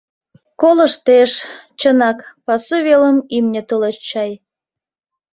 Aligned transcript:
Колыштеш: 0.61 1.31
чынак, 1.79 2.19
пасу 2.45 2.77
велым 2.85 3.17
имне 3.37 3.61
толеш 3.69 3.97
чай. 4.09 4.31